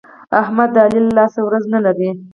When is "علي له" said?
0.85-1.11